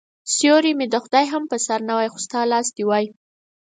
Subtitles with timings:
[0.35, 3.05] سیوری مې د خدای هم په سر نه وای خو ستا لاس دي وای